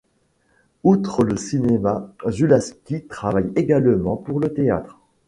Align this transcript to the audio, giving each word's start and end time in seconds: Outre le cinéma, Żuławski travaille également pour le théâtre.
Outre 0.83 1.23
le 1.23 1.37
cinéma, 1.37 2.11
Żuławski 2.25 3.05
travaille 3.05 3.51
également 3.55 4.17
pour 4.17 4.39
le 4.39 4.51
théâtre. 4.51 4.99